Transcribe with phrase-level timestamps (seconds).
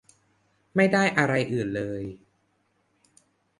[0.75, 2.03] ไม่ได้อะไรอื่นเลย